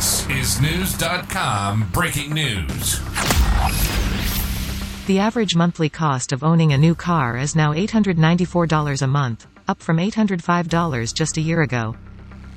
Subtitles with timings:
[0.00, 3.00] This is Knewz.com breaking news.
[5.06, 9.82] The average monthly cost of owning a new car is now $894 a month, up
[9.82, 11.96] from $805 just a year ago.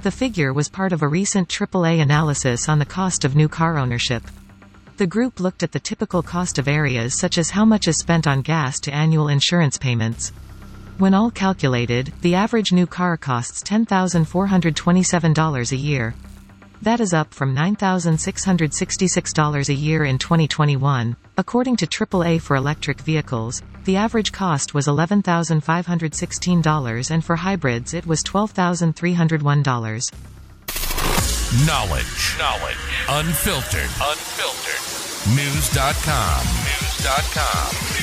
[0.04, 3.78] The figure was part of a recent AAA analysis on the cost of new car
[3.78, 4.24] ownership.
[4.96, 8.26] The group looked at the typical cost of areas such as how much is spent
[8.26, 10.30] on gas to annual insurance payments.
[10.98, 16.16] When all calculated, the average new car costs $10,427 a year.
[16.84, 21.16] That is up from $9,666 a year in 2021.
[21.38, 28.06] According to AAA for electric vehicles, the average cost was $11,516 and for hybrids it
[28.06, 30.12] was $12,301.
[31.66, 32.36] Knowledge.
[32.38, 32.78] Knowledge.
[33.08, 33.90] Unfiltered.
[34.04, 34.84] Unfiltered.
[35.32, 36.44] Knewz.com.
[36.68, 38.03] Knewz.com.